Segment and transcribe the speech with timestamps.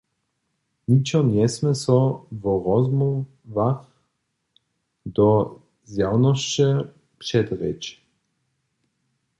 [0.89, 1.99] Ničo njesmě so
[2.41, 3.81] wo rozmołwach
[5.15, 5.27] do
[5.91, 6.67] zjawnosće
[7.21, 7.81] předrěć.